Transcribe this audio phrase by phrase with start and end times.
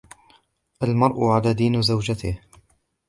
[0.83, 2.39] الْمَرْءُ عَلَى دَيْنِ زَوْجَتِهِ